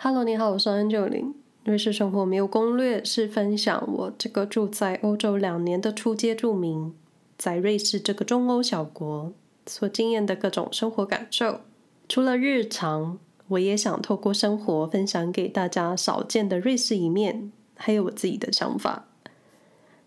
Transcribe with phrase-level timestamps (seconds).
[0.00, 1.34] Hello，你好，我是 an 九零。
[1.64, 6.94] 瑞士生活没有攻略，是分享我这个住在欧洲两年的初阶住民，
[7.36, 9.32] 在瑞士这个中欧小国
[9.66, 11.62] 所经验的各种生活感受。
[12.08, 19.06] 除了日常，我也想透过生活分享给大家少见的瑞士一面，还有我自己的想法。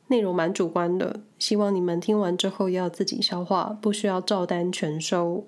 [0.07, 5.45] 内容蛮主观的，希望你们听完之后要自己消化，不需要照单全收。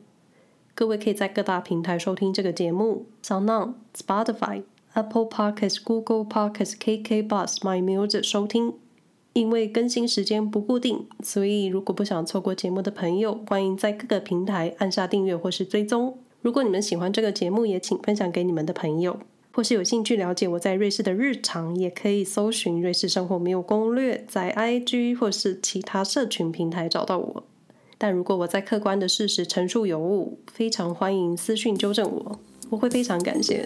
[0.75, 4.63] 各位可以在各大平台收听这个节目，SoundOn、Spotify、
[4.93, 8.73] Apple Podcasts、Google Podcasts、KK Bus、My Music 收听。
[9.33, 16.19] 因为更新时间不固定，所以如果不想错过节目的朋友，欢迎在各个平台按下订阅或是追踪。
[16.41, 19.19] 如果你们喜欢这个节目，也请分享给你们的朋友，
[19.51, 27.43] 或是有兴趣了解我在瑞士的日常，也可以搜寻“瑞士生活没有攻略”，在 IG 或是其他社群平台找到我。
[28.05, 32.37] 但如果我在客观的事实陈述有误，非常欢迎私讯纠正我，
[32.69, 33.65] 我会非常感谢。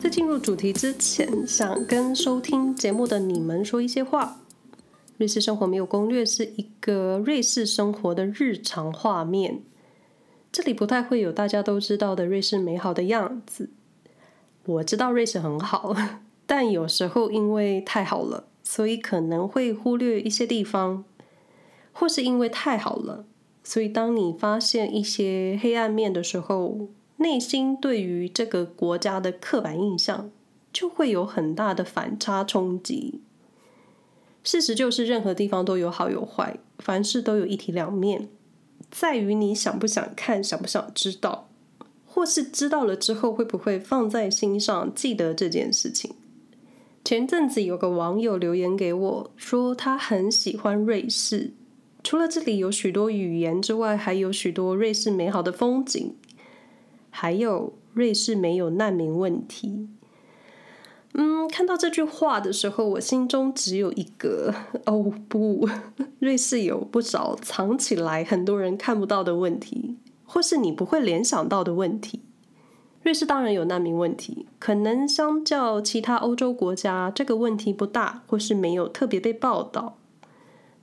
[0.00, 4.38] 在进入主题之前，想跟收听节目的你们说一些话。
[5.18, 9.60] 瑞士生活没有攻略是一个瑞士生活的日常画面，
[10.50, 13.68] 这里不太会有大家都知道的瑞士美好的样子。
[14.64, 15.94] 我知道瑞士很好。
[16.46, 21.04] 但有时候因为太好了，所以可能会忽略一些地方，
[21.92, 23.24] 或是因为太好了，
[23.62, 30.30] 所以当你发现一些黑暗面的时候，内心对于这个国家的刻板印象
[30.72, 33.20] 就会有很大的反差冲击。
[34.42, 38.28] 事实就是，任何地方都有好有坏，凡事都有一体两面，
[38.90, 41.48] 在于你想不想看，想不想知道，
[42.04, 46.14] 或是知道了之后会不会放在心上，记得这件事情。
[47.04, 51.52] 前阵子有个网友留言给我，说他很喜欢瑞士，
[52.02, 56.14] 除了这里有许多语言之外，还有许多瑞士美好的风景，
[57.10, 59.86] 还有瑞士没有难民问题。
[61.12, 64.54] 嗯，看到这句话的时候，我心中只有一个
[64.86, 65.68] 哦不，
[66.20, 72.22] 瑞士有不少藏起来很多人看不到的问题，或是你不会联想到的问题。
[73.04, 79.98] 瑞士当然有难民问题，可能相较其他欧洲国家，这个问题不大，或是没有特别被报道。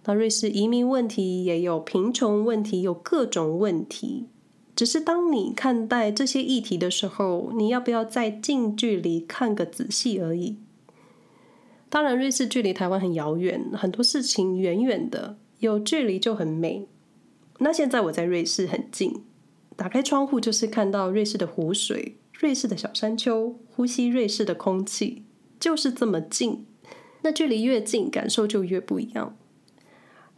[0.06, 4.28] 那瑞士移民问题也有贫穷问题，有各种问题。
[4.76, 10.58] 只是当你看待这些议题的时候，你要不要再近距离看个仔细而已。
[11.90, 16.88] 当然，瑞士距离台湾很遥远，很多事情远远的，有距离就很美。
[17.58, 19.24] 那现在我在瑞士很近。
[19.82, 25.24] 打开窗户就是看到瑞士的湖水、瑞士的小山丘，呼吸瑞士的空气，
[25.60, 26.68] 就是这么近。
[27.24, 29.36] 那距离越近，感受就越不一样。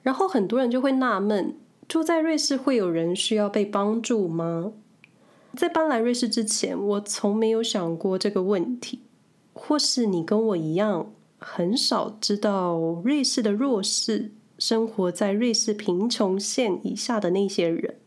[0.01, 1.57] 然后很多人就会纳闷：
[1.89, 4.71] 住在瑞士会有人需要被帮助吗？
[5.57, 9.01] 在搬来瑞士之前，我从没有想过这个问题。
[9.51, 17.97] 或是你跟我一样，很少知道瑞士的弱势，生活在瑞士贫穷线以下的那些人。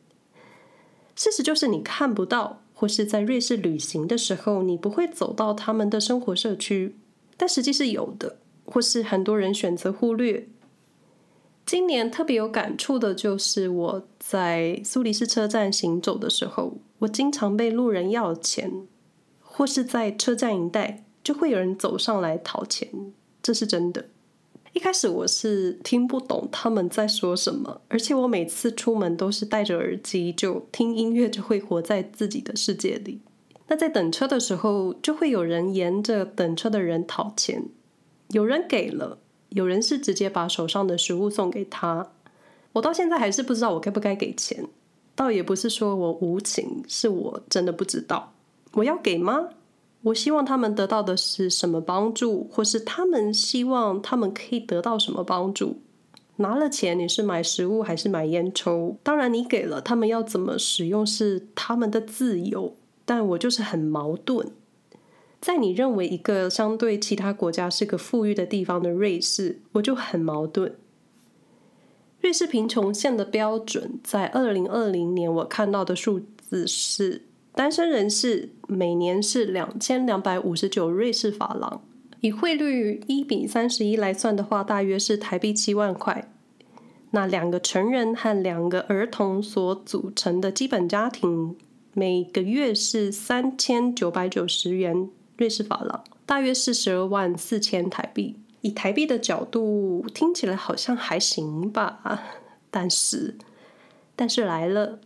[1.17, 6.95] 事实就是你看不到，或是在瑞士旅行的时候，你不会走到他们的生活社区，
[7.37, 10.47] 但实际是有的，或是很多人选择忽略。
[11.65, 18.87] 今年特别有感触的就是我在苏黎世车站行走的时候，我经常被路人要钱，
[19.41, 22.89] 或是在车站一带就会有人走上来讨钱，
[23.43, 24.05] 这是真的。
[24.77, 33.23] 一开始我是听不懂他们在说什么，而且我每次出门都是戴着耳机，就听音乐，就会活在自己的世界里。
[33.69, 37.65] 那在等车的时候，就会有人沿着等车的人讨钱，
[38.29, 39.17] 有人给了，
[39.49, 42.13] 有人是直接把手上的食物送给他。
[42.75, 44.67] 我到现在还是不知道我该不该给钱，
[45.15, 48.35] 倒也不是说我无情，是我真的不知道
[48.75, 49.49] 我要给吗？
[50.07, 55.79] 我希望他们得到的是什么帮助，或是他们希望他们可以得到什么帮助？
[56.37, 58.99] 拿了钱，你是买食物还是买烟抽？
[59.03, 64.53] 当然，你给了他们要怎么使用是他们的自由，但我就是很矛盾。
[65.41, 70.77] 在你认为一个相对其他国家是个富裕的地方的瑞士，我就很矛盾。
[72.21, 77.23] 瑞士贫穷线的标准，在二零二零年我看到的数字是。
[77.57, 81.81] 单身人士每年是两千两百五十九瑞士法郎，
[82.21, 86.31] 以汇率一比三十一来算的话，大约是台币七万块。
[87.13, 91.57] 那两个成人和两个儿童所组成的基本家庭，
[91.95, 95.09] 每个月是三千九百九十元
[95.39, 98.37] 瑞士法郎，大约是十二万四千台币。
[98.61, 102.21] 以台币的角度听起来好像还行吧，
[102.71, 103.37] 但是
[104.15, 104.99] 但是来了，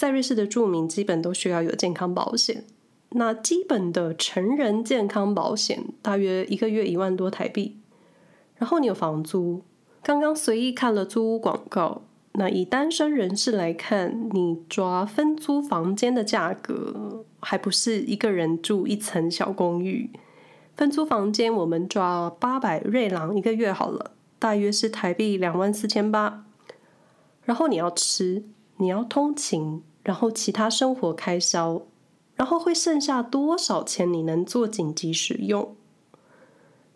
[0.00, 2.64] 在瑞士的住民基本都需要有健康保险。
[3.10, 7.76] 那基本的成人健康保险大约一个月一万多台币，
[8.56, 9.60] 然后你有房租。
[10.02, 12.00] 刚刚随意看了租屋广告，
[12.32, 20.08] 那以单身人士来看，你抓分租房间的价格，还不是一个人住一层小公寓。
[20.74, 26.46] 分租房间我们抓八百瑞郎一个月好了，大约是台币两万四千八。
[27.42, 28.44] 然后你要吃，
[28.78, 31.82] 你要通勤，然后其他生活开销，
[32.34, 35.76] 然后会剩下多少钱你能做紧急使用？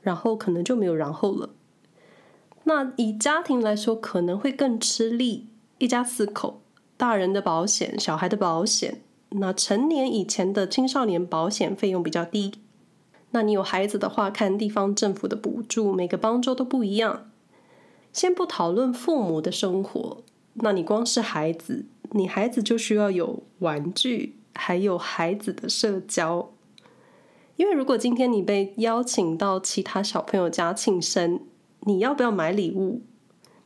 [0.00, 1.50] 然后可能就没有然后了。
[2.64, 5.48] 那以家庭来说，可能会更吃力。
[5.78, 6.62] 一家四口，
[6.96, 12.52] 大人的保险，小孩的保险，那成年以前的青少年保险费用比较低。
[13.32, 17.30] 那你有孩子的话，看地方政府的补助，每个邦州都不一样。
[18.12, 20.22] 先不讨论父母的生活。
[20.54, 21.86] 那你光是孩子，
[22.16, 26.52] 你孩子就需要有玩具，还有孩子的社交。
[27.56, 31.40] 因为如果今天你被邀请到其他小朋友家庆生，
[31.80, 33.02] 你要不要买礼物？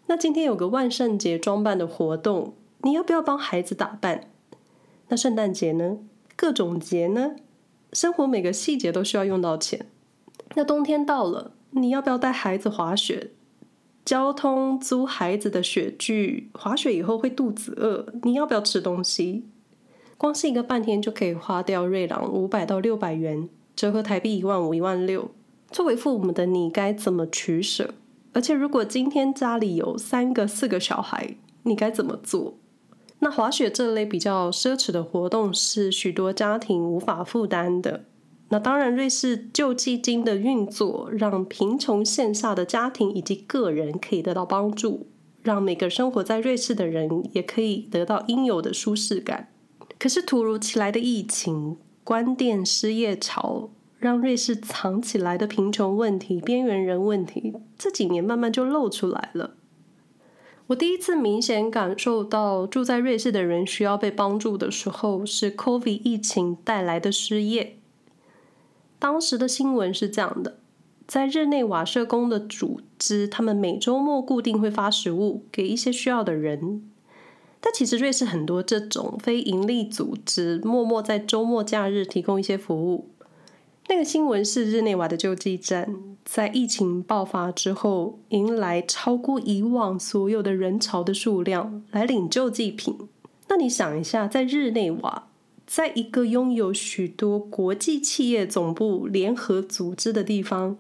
[0.06, 4.30] 那今天有个万圣节装扮的活动，你要不要帮孩子打扮？
[5.08, 5.98] 那圣诞节呢？
[6.34, 7.36] 各种节呢？
[7.92, 9.86] 生活每个细节都需要用到钱。
[10.54, 13.32] 那冬天到了，你要不要带孩子滑雪？
[14.08, 19.44] 交通、租孩子的雪具、滑雪以后会肚子饿，你要不要吃东西？
[20.16, 25.30] 光是一个半天就可以花掉瑞郎五百到六百元，折合台币一万五、一万六。
[25.70, 27.92] 作为父母的你该怎么取舍？
[28.32, 32.54] 而且如果今天家里有三个、四个小孩，你该怎么做？
[33.18, 38.06] 那滑雪这类比较奢侈的活动是许多家庭无法负担的。
[38.50, 45.06] 那当然，瑞士救济金的运作让贫穷线下的家庭以及个人可以得到帮助，
[45.42, 49.50] 让每个生活在瑞士的人也可以得到应有的舒适感。
[49.98, 53.68] 可是突如其来的疫情、关店、失业潮，
[53.98, 59.56] 让瑞士藏起来的贫穷问题、边缘人问题，这几年慢慢就露出来了。
[60.68, 67.77] 我第一次明显感受到住在瑞士的人需要被帮助的时候，是 COVID 疫情带来的失业。
[68.98, 70.58] 当时的新闻是这样的：
[71.06, 76.90] 在日内瓦社工的组织，他们每周末固定会发食物给一些需要的人。
[77.60, 83.08] 但其实瑞士很多这种非营利组织，默默在周末假日提供一些服务。
[83.88, 92.98] 那个新闻是日内瓦的救济站在疫情爆发之后，迎来超过以往所有的人潮的数量来领救济品。
[93.48, 95.27] 那你想一下，在日内瓦。
[95.68, 100.78] 在一个拥有许多国际企业总部联合组织的地方，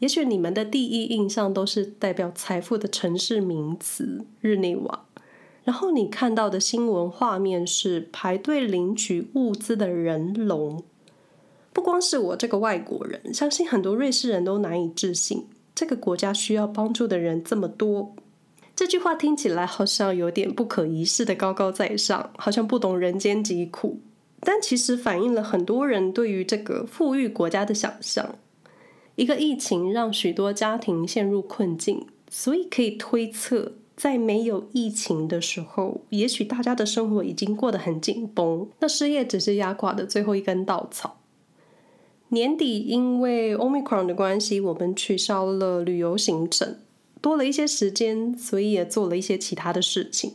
[0.00, 5.06] 也许你们的第一印象都是代表财富的城市名词——日内瓦。
[5.64, 10.84] 然后你看到的新闻画面是排队领取物资的人龙。
[11.72, 18.14] 不光是我这个外国人，相信很多瑞士人都难以置信，这个国家需要帮助的人这么多。
[18.76, 23.98] 这句话听起来好像有点不可一世的高高在上，好像不懂人间疾苦。
[24.40, 28.36] 但其实反映了很多人对于这个富裕国家的想象。
[29.16, 41.20] 一个疫情让许多家庭陷入困境，所以可以推测，在没有疫情的时候，也许大家的生活已经过得很紧绷，那失业只是压垮的最后一根稻草。
[42.28, 46.80] 年底因为 Omicron 的关系，我们取消了旅游行程，
[47.22, 50.34] 多了一些时间，所以也做了一些其他的事情。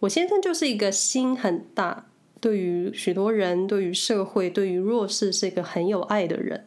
[0.00, 2.05] 我先生就是一个心很大。
[2.40, 6.66] 对于许多人，对于社会，对于弱势，是一个很有爱的人。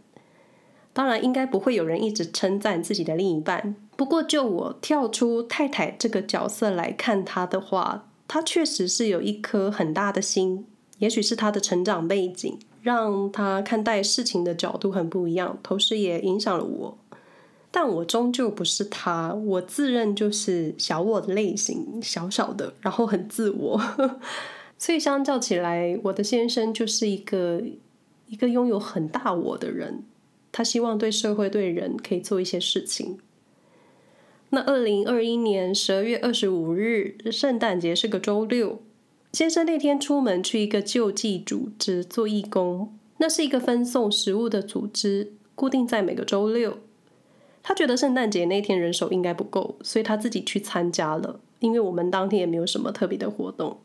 [0.91, 3.75] 当然，应该不会有人一直称赞自己的另一半。
[3.95, 10.65] 不过，就我跳出太太这个角色来看他的话，他确实是有一颗很大的心。
[10.97, 16.97] 也许是他的成长背景，让他看待事情的角度很不一样，同时也影响了我。
[17.71, 23.81] 但我终究不是他，我自认就是小我的类型，小小的，然后很自我。
[24.79, 27.61] 所以相较起来，我的先生就是一个
[28.27, 30.03] 一个拥有很大我的人。
[30.51, 33.19] 他希望对社会、对人可以做一些事情。
[34.49, 38.81] 那二零二一年十二月二十五日，圣诞节是个周六，
[39.33, 42.91] 先生那天出门去一个救济组织做义工。
[43.17, 46.77] 那是一个分送食物的组织，固定在每个周六。
[47.61, 51.41] 他觉得圣诞节那天人手应该不够，所以他自己去参加了。
[51.59, 53.77] 因为我们当天也没有什么特别的活动。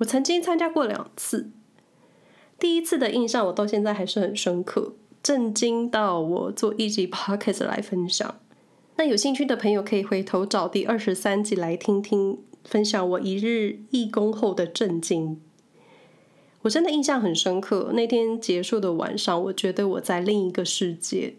[0.00, 1.50] 我曾经参加过两次，
[2.58, 8.40] 第一次的印象我到现在还是很深刻，震惊到我做一集 podcast 来分享。
[8.96, 15.40] 那有兴趣的朋友可以回头找第二十三集来听听，分享我一日义工后的震惊。
[16.62, 21.36] 我真的印象很深刻，那天结束的晚上，我觉得我在另一个世界。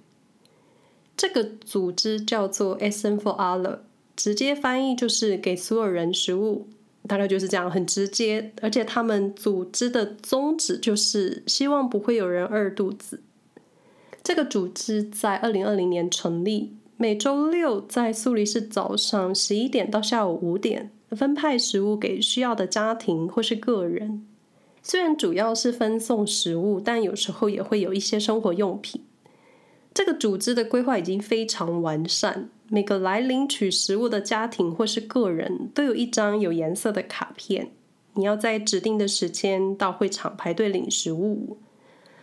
[1.17, 3.79] 这个组织叫做 Essen for All，
[4.15, 6.67] 直接翻译就是给所有人食物，
[7.07, 8.53] 大概就是这样，很直接。
[8.61, 13.21] 而且他们组织的宗旨就是希望不会有人饿肚子。
[14.23, 24.25] 这个组织在二零二零年成立，每周六在苏黎世早上十一点到下午五点分派食物给需要的家庭或是个人。
[24.83, 29.01] 虽然主要是分送食物，但有时候也会有一些生活用品。
[29.93, 37.71] 这个组织的规划已经非常完善，每个来领取食物的家庭或是个人都有一张有颜色的卡片。
[38.13, 41.57] 你要在指定的时间到会场排队领食物。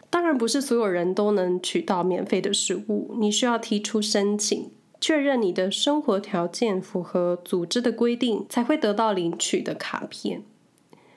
[0.08, 10.42] 当然，不是所有人都能取到免费的食物，你需要提出申请，确认你的生活条件符合组织的规定，才会得到领取的卡片。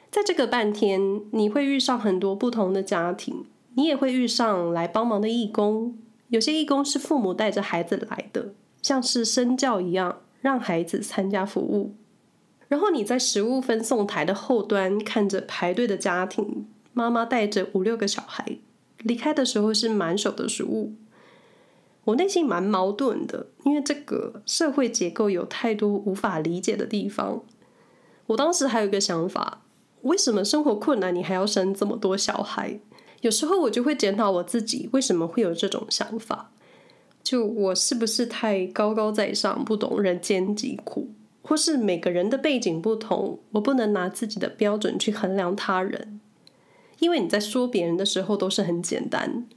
[0.10, 3.46] 在这个半天，你会遇上很多不同的家庭，
[3.76, 5.98] 你也会遇上来帮忙的义工。
[6.28, 11.96] 有些义工是父母带着孩子来的，像是身教一样，让孩子参加服务。
[12.68, 18.58] 然后你在食物分送台的后端看着排队的家庭，妈妈带着五六个小孩
[19.00, 20.94] 离开的时候是满手的食物。
[22.06, 27.44] 我内心蛮矛盾的，因为这个社会结构有太多无法理解的地方。
[28.28, 29.62] 我当时还有一个想法。
[30.04, 32.80] 为什么生活困难，你还要生这么多小孩？
[33.20, 36.51] 有时候我就会检讨我自己，为什么会有这种想法？
[37.24, 41.10] 就我是不是太高高在上，不懂人间疾苦，
[41.42, 46.20] 或是每个人的背景不同，我不能拿自己的标准去衡量他人？
[47.00, 49.48] 因为你在说别人的时候都是很简单，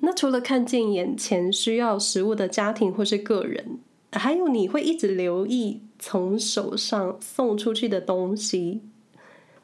[0.00, 3.78] 那除了看见眼前需要食物的家庭或是个人，
[4.12, 8.82] 还有你会一直留意从手上送出去的东西。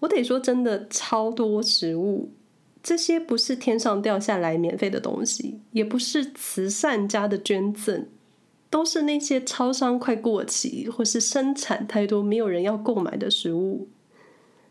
[0.01, 2.31] 我得说，真的超多食物，
[2.83, 8.07] 这些不是天上掉下来免费的东西，也不是慈善家的捐赠，
[8.71, 13.89] 都是那些超商快过期或是生产太多没有人要购买的食物。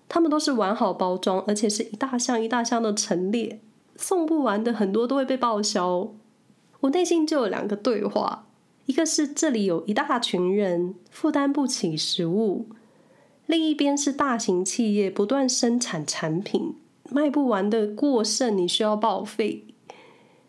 [0.07, 3.59] 他们都是完好包装，而且是一大箱一大箱的陈列，
[3.95, 6.11] 送不完的很多都会被报销。
[6.79, 8.47] 我内心就有两个对话，
[8.87, 12.65] 一个是这里有一大群人负担不起食物。
[13.45, 16.73] 另一边是大型企业不断生产产品，
[17.11, 19.65] 卖不完的过剩，你需要报废，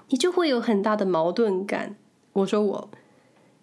[0.08, 1.96] 你就会有很大的矛盾感。
[2.32, 2.90] 我说我，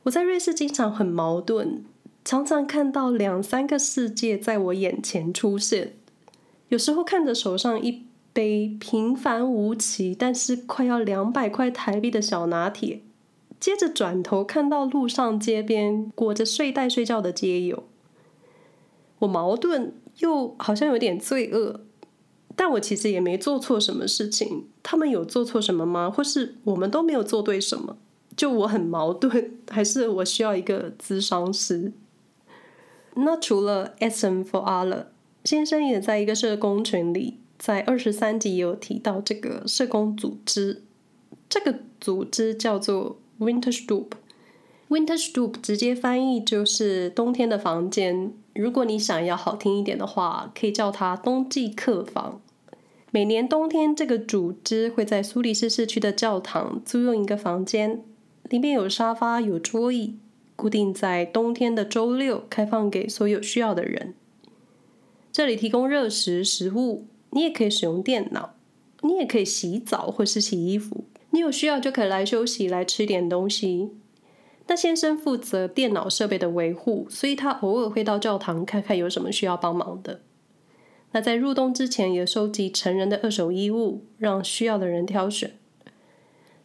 [0.04, 1.84] 我在瑞士经常很矛盾，
[2.26, 5.94] 常常看到两三个世界在我眼前出现。
[6.70, 13.02] 有时候看着手上一杯平凡无奇，但是快要两百块台币的小拿铁，
[13.60, 17.86] 接着转头看到路上街边裹着睡袋睡觉的街友。
[19.20, 21.82] 我矛盾又好像有点罪恶，
[22.58, 24.66] 但我其实也没做错什么事情。
[24.84, 26.10] 他们有做错什么吗？
[26.10, 27.96] 或是我们都没有做对什么？
[28.36, 31.94] 就我很矛盾，还是我需要一个咨商师？
[33.16, 35.06] 那除了 Essen für alle
[35.44, 40.84] 先生也在一个社工群里，在二十三集有提到这个社工组织。
[41.48, 48.34] 这个组织叫做 Winter Stoop，Winter Stoop 直接翻译就是冬天的房间。
[48.54, 52.42] 如果你想要好听一点的话，可以叫它冬季客房。
[53.18, 58.04] 每年冬天，这个组织会在苏黎世市区的教堂租用一个房间，
[58.48, 60.20] 里面有沙发、有桌椅，
[60.56, 64.14] 固定在冬天的周六开放给所有需要的人。
[65.32, 68.54] 这里提供热食、食物，你也可以使用电脑，
[69.02, 71.06] 你也可以洗澡或是洗衣服。
[71.32, 73.94] 你有需要就可以来休息，来吃点东西。
[74.68, 80.22] 那先生负责电脑设备的维护，所以他偶尔会到教堂看看有什么需要帮忙的。
[81.18, 85.58] 那在入冬之前，也收集成人的二手衣物，让需要的人挑选。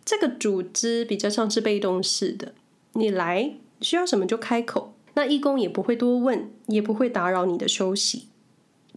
[0.04, 2.52] 这个组织比较像是被动式的，
[2.92, 8.28] 你来需要什么就开口，那义工也不会多问，也不会打扰你的休息。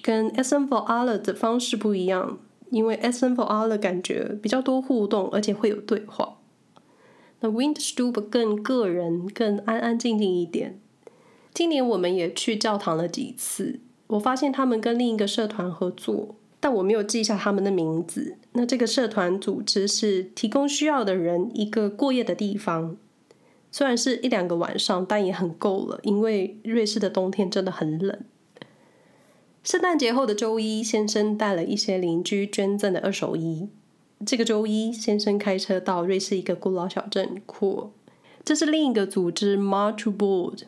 [0.03, 2.37] 跟 Essen für alle 的方式不一样，
[2.69, 6.39] 因为 Essen für alle 感觉比较多互动，而且会有对话。
[7.39, 10.81] 那 Winterstube 更个人，更安安静静一点。
[11.53, 18.37] 今年我们也去教堂了几次，我发现他们跟另一个社团合作，但我没有记下他们的名字。
[18.53, 22.97] 那这个社团组织是提供需要的人一个过夜的地方，
[23.71, 28.19] 虽然是一两个晚上，但也很够了，因为瑞士的冬天真的很冷。
[29.63, 33.67] 圣诞节后的周一，先生带了一些邻居捐赠的二手衣。
[34.23, 37.91] 这个周一，先生开车到瑞士一个古老小镇扩，
[38.43, 40.61] 这是另一个组织 March Board。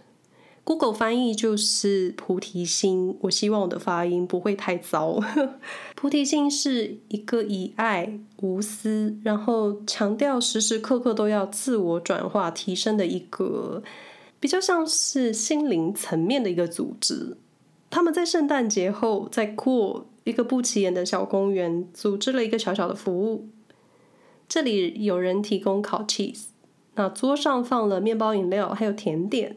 [0.68, 3.18] Google 翻译就是菩提心。
[3.22, 5.18] 我希望我的发音不会太糟。
[5.96, 13.82] 菩提心是一个以爱无私，然后强调时时刻刻都要自我转化提升的一个，
[14.42, 17.38] 比较像是心灵层面的一个组织。
[17.90, 23.48] 他们在圣诞节后，在过一个不起眼的小公园，组织了一个小小的服务。
[24.50, 26.48] 这里有人提供烤 cheese，
[26.96, 29.56] 那桌上放了面包、饮料，还有甜点。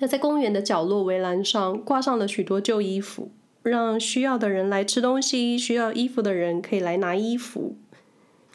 [0.00, 3.30] 那在公园的角落围栏上挂上了许多旧衣服，
[3.62, 7.76] 让需要的人来吃东西，需要衣服的人可以来拿衣服。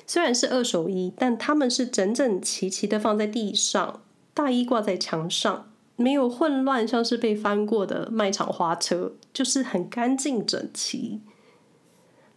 [0.08, 4.02] 虽然是二手衣，但他们是整整齐齐的放在地上，
[4.34, 11.22] 大衣挂在墙上，没有混乱，像是被翻过的卖场花车，就是很干净整齐。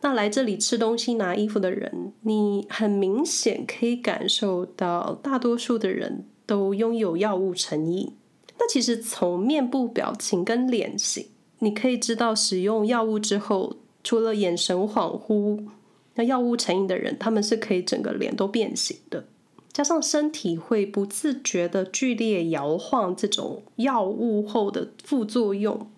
[0.03, 8.13] 那来这里吃东西、拿衣服的人，你很明显可以感受到，大多数的人都拥有药物成瘾。
[8.59, 11.27] 那其实从面部表情跟脸型，
[11.61, 15.67] 你可以知道，使用药物之后，除了眼神恍惚，
[16.15, 19.27] 那药物成瘾的人，他们是可以整个脸都变形的，
[19.73, 25.89] 加上身体会不自觉的剧烈摇晃，这种药物后的副作用。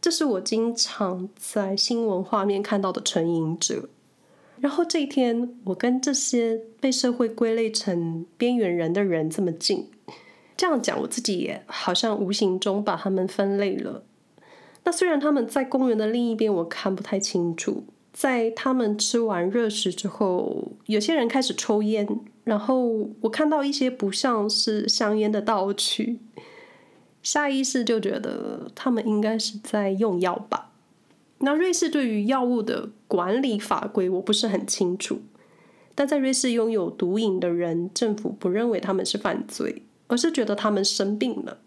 [0.00, 3.88] 这是我经常在新闻画面看到的成瘾者。
[4.60, 9.88] 然后这一天，我跟这些被社会归类成边缘人的人这么近，
[10.56, 14.04] 这样讲，我自己也好像无形中把他们分类了。
[14.84, 17.84] 那虽然他们在公园的另一边，我看不太清楚。
[18.12, 22.06] 在他们吃完热食之后，有些人开始抽烟，
[22.44, 26.20] 然后我看到一些不像是香烟的道具。
[27.22, 30.70] 下意识就觉得他们应该是在用药吧。
[31.38, 35.22] 那瑞士对于药物的管理法规我不是很清楚，
[35.94, 41.58] 但在瑞士拥有毒瘾的人，政府不认为他们是犯罪，而是觉得他们生病了。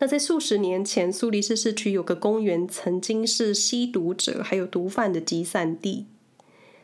[0.00, 6.06] 那在数十年前，苏黎世市区有个公园，曾经是吸毒者还有毒贩的集散地。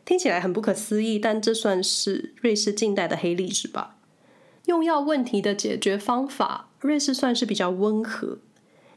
[0.03, 3.97] 听起来很不可思议，但这算是瑞士近代的黑历史吧。
[4.65, 8.39] 用药问题的解决方法，瑞士算是比较温和。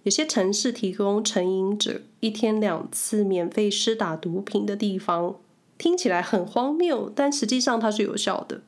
[0.02, 5.36] 有些城市提供成瘾者一天两次免费施打毒品的地方，
[5.76, 8.62] 听起来很荒谬，但实际上它是有效的，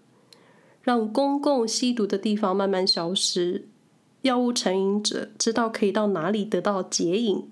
[0.82, 3.66] 让公共吸毒的地方慢慢消失。
[4.22, 7.48] 药物成瘾者知道可以到哪里得到解瘾，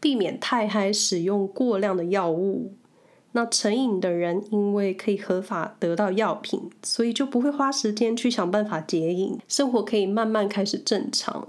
[0.00, 2.72] 避免太嗨使用过量的药物。
[3.32, 11.48] 那成瘾的人因为可以合法得到药品，所以就不会花时间去想办法解瘾，生活可以慢慢开始正常。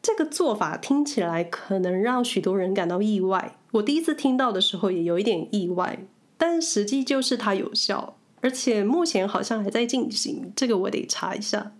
[0.00, 3.58] 这个做法听起来可能让许多人感到意外。
[3.72, 6.06] 我第一次听到的时候也有一点意外，
[6.38, 10.52] 但实际就是它有效，而且目前好像还在进行。
[10.54, 11.72] 这个我得查一下。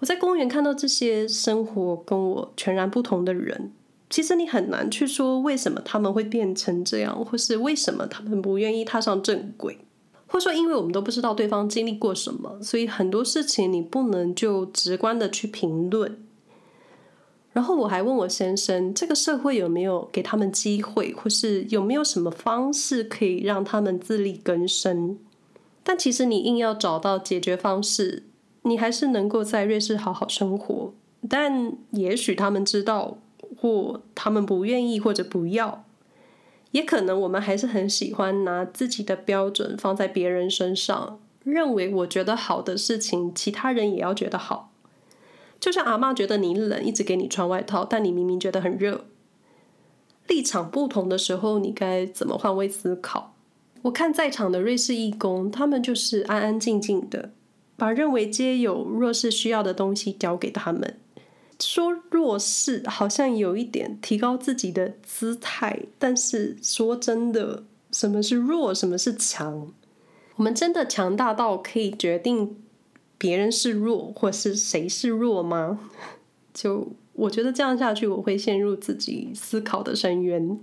[0.00, 3.72] 我在公园看到这些生活跟我全然不同的人。
[4.10, 9.78] 其实你很难去说为什么他们会变成这样，或是为什么他们不愿意踏上正轨，
[10.26, 16.24] 或说因为我们都不知道对方经历过什么，所以很多事情你不能就直观的去评论。
[17.52, 25.18] 然后我还问我先生，这个社会有没有给他们机会，或是有没有什么方式可以让他们自力更生？
[25.88, 28.24] 但其实你硬要找到解决方式，
[28.64, 30.92] 你还是能够在瑞士好好生活。
[31.26, 33.16] 但也许他们知道。
[33.60, 35.84] 或他们不愿意，或者不要，
[36.70, 44.70] 也可能我们还是很喜欢拿自己的标准放在别人身上，认为我觉得好的事情，其他人也要觉得好。
[45.58, 49.06] 就像阿嬷觉得你冷，一直给你穿外套，但你明明觉得很热。
[50.28, 53.34] 立场不同的时候，你该怎么换位思考？
[53.82, 57.30] 我看在场的瑞士义工，他们就是安安静静的，
[57.76, 60.98] 把认为皆有弱势需要的东西交给他们。
[61.60, 69.72] 说弱势好像有一点提高自己的姿态，但是说真的，什么是弱，什么是强？
[70.36, 72.56] 我们真的强大到可以决定
[73.16, 75.80] 别人是弱，或是谁是弱吗？
[76.54, 80.60] 就我觉得这样下去，我会陷入自己思考的深渊。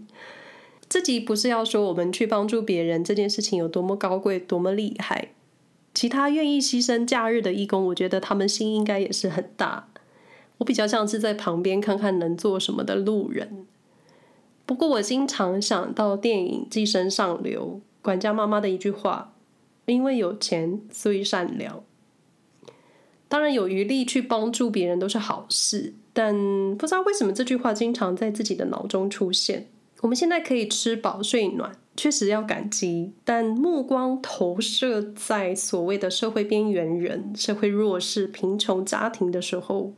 [0.88, 5.30] 自己不是要说我们去帮助别人这件事情有多么高贵、多么厉害。
[5.94, 9.88] 其他愿意牺牲假日的义工，我觉得他们心应该也是很大。
[10.58, 13.66] 我比较像是在旁边看看能做什么的路人。
[14.66, 19.34] 不过我经常想到电影《寄生上流》管家妈妈的一句话
[19.86, 21.84] ：“因为有钱，所以善良。”
[23.28, 26.34] 当然有余力去帮助别人都是好事，但
[26.78, 29.68] 不知道为什么这句话经常在自己的脑中出现。
[30.06, 39.94] 我们现在可以吃饱睡暖，确实要感激，但目光投射在所谓的社会边缘人、社会弱势、贫穷家庭的时候。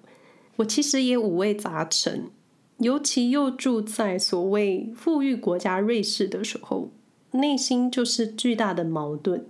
[0.55, 2.29] 我其实也五味杂陈，
[2.77, 6.89] 尤其又住在所谓富裕国家瑞士的时候，
[7.31, 9.45] 内心就是巨大的矛盾。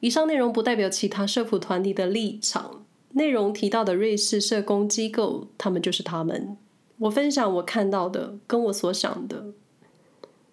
[0.00, 6.58] 以上内容不代表其他社福团体的立场，内容提到的瑞士社工机构，他们就是他们。
[6.98, 9.46] 我分享我看到的，跟我所想的。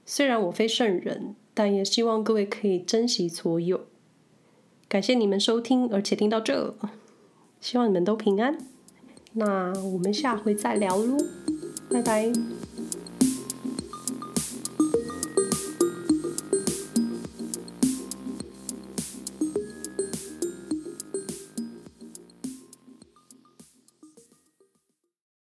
[0.05, 3.81] 虽然我非圣人，但也希望各位可以珍惜所有。
[4.87, 6.75] 感谢你们收听，而且听到这，
[7.59, 8.57] 希望你们都平安。
[9.33, 11.17] 那我们下回再聊喽，
[11.89, 12.33] 拜拜。